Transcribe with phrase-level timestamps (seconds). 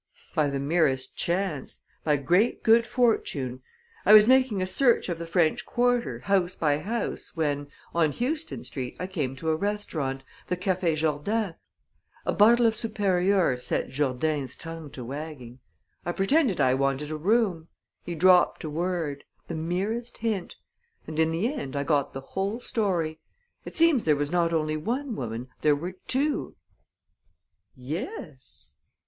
[0.33, 3.61] "By the merest chance by great good fortune.
[4.03, 8.63] I was making a search of the French quarter, house by house, when, on Houston
[8.63, 11.53] Street, I came to a restaurant, the Café Jourdain.
[12.25, 15.59] A bottle of supérieur set Jourdain's tongue to wagging;
[16.03, 17.67] I pretended I wanted a room;
[18.03, 20.55] he dropped a word, the merest hint;
[21.05, 23.19] and, in the end, I got the whole story.
[23.65, 26.55] It seems there was not only one woman, there were two."
[27.75, 28.77] "Yes?"